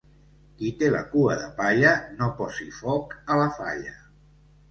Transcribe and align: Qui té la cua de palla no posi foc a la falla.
Qui 0.59 0.69
té 0.77 0.87
la 0.93 1.01
cua 1.09 1.35
de 1.41 1.49
palla 1.59 1.91
no 2.21 2.31
posi 2.39 2.67
foc 2.79 3.13
a 3.35 3.37
la 3.43 3.47
falla. 3.59 3.95